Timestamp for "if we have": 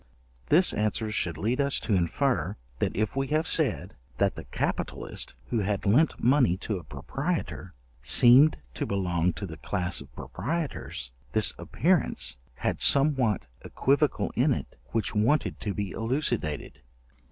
2.95-3.45